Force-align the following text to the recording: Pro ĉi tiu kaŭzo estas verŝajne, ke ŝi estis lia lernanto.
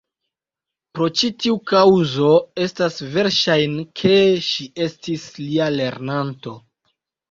Pro 0.97 1.09
ĉi 1.21 1.29
tiu 1.43 1.59
kaŭzo 1.73 2.31
estas 2.67 2.99
verŝajne, 3.19 3.87
ke 4.03 4.19
ŝi 4.51 4.69
estis 4.91 5.31
lia 5.49 5.73
lernanto. 5.81 6.61